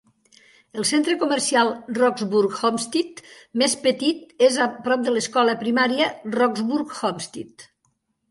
[0.79, 1.67] El centre comercial
[1.97, 3.21] Roxburgh Homestead
[3.63, 7.69] més petit és a prop de l'Escola Primària Roxburgh Homestead.